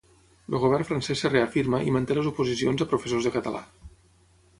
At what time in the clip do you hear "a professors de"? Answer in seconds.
2.87-3.33